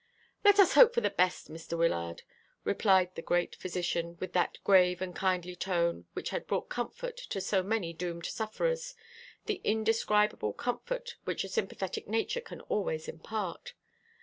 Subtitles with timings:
[0.43, 1.77] "Let us hope for the best, Mr.
[1.77, 2.23] Wyllard,"
[2.63, 7.39] replied the great physician, with that grave and kindly tone which had brought comfort to
[7.39, 8.95] so many doomed sufferers,
[9.45, 13.75] the indescribable comfort which a sympathetic nature can always impart.